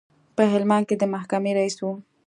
[0.35, 1.85] په هلمند کې د محکمې رئیس و.